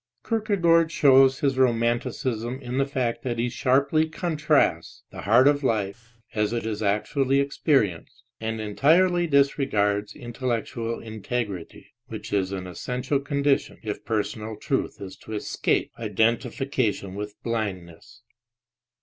Kierkegaard 0.27 0.91
shows 0.91 1.41
his 1.41 1.59
romanticism 1.59 2.59
in 2.59 2.79
the 2.79 2.87
fact 2.87 3.21
that 3.21 3.37
he 3.37 3.49
sharply 3.49 4.09
con 4.09 4.35
trasts 4.35 5.03
the 5.11 5.21
heart 5.21 5.45
with 5.45 5.61
life 5.61 6.15
as 6.33 6.53
it 6.53 6.65
is 6.65 6.81
actually 6.81 7.39
experienced 7.39 8.23
and 8.39 8.59
entirely 8.59 9.27
disregards 9.27 10.15
intellectual 10.15 10.99
integrity, 10.99 11.93
which 12.07 12.33
is 12.33 12.51
an 12.51 12.65
essential 12.65 13.19
condition, 13.19 13.77
if 13.83 14.03
personal 14.03 14.55
truth 14.55 14.99
is 14.99 15.15
to 15.17 15.33
escape 15.33 15.91
identifi 15.99 16.71
cation 16.71 17.13
with 17.13 17.35
blindness. 17.43 18.23